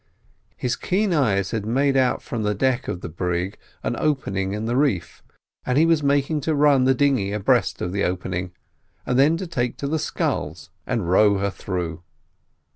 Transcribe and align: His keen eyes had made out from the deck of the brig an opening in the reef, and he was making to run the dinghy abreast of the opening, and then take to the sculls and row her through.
His 0.57 0.75
keen 0.75 1.13
eyes 1.13 1.51
had 1.51 1.63
made 1.63 1.95
out 1.95 2.23
from 2.23 2.41
the 2.41 2.55
deck 2.55 2.87
of 2.87 3.01
the 3.01 3.07
brig 3.07 3.59
an 3.83 3.95
opening 3.99 4.51
in 4.53 4.65
the 4.65 4.75
reef, 4.75 5.21
and 5.63 5.77
he 5.77 5.85
was 5.85 6.01
making 6.01 6.41
to 6.41 6.55
run 6.55 6.85
the 6.85 6.95
dinghy 6.95 7.31
abreast 7.31 7.83
of 7.83 7.91
the 7.91 8.03
opening, 8.03 8.51
and 9.05 9.19
then 9.19 9.37
take 9.37 9.77
to 9.77 9.87
the 9.87 9.99
sculls 9.99 10.71
and 10.87 11.07
row 11.11 11.37
her 11.37 11.51
through. 11.51 12.01